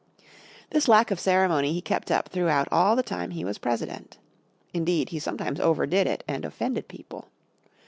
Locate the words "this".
0.71-0.87